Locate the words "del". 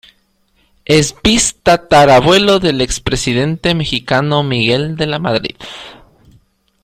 2.57-2.81